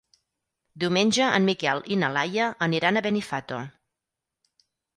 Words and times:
Diumenge 0.83 1.27
en 1.41 1.45
Miquel 1.49 1.83
i 1.95 1.99
na 2.05 2.11
Laia 2.17 2.49
aniran 2.69 2.99
a 3.03 3.07
Benifato. 3.11 3.63